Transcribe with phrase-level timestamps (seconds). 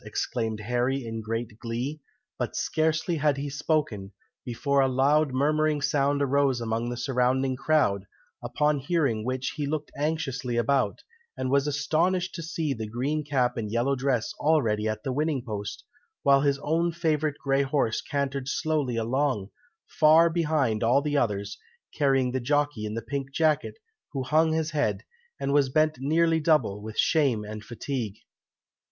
[0.03, 2.01] exclaimed Harry in great glee;
[2.39, 4.11] but scarcely had he spoken,
[4.43, 8.03] before a loud murmuring sound arose among the surrounding crowd,
[8.43, 11.03] upon hearing which he looked anxiously about,
[11.37, 15.43] and was astonished to see the green cap and yellow dress already at the winning
[15.45, 15.83] post,
[16.23, 19.51] while his own favourite grey horse cantered slowly along,
[19.99, 21.59] far behind all the others,
[21.93, 23.75] carrying the jockey in the pink jacket,
[24.13, 25.03] who hung his head,
[25.39, 28.15] and was bent nearly double, with shame and fatigue.